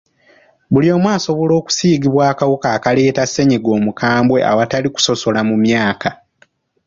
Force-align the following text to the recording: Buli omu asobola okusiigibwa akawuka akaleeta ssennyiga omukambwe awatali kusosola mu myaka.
Buli 0.71 0.87
omu 0.95 1.07
asobola 1.15 1.53
okusiigibwa 1.61 2.21
akawuka 2.31 2.67
akaleeta 2.77 3.21
ssennyiga 3.25 3.69
omukambwe 3.77 4.37
awatali 4.51 4.87
kusosola 4.91 5.39
mu 5.49 5.55
myaka. 5.63 6.09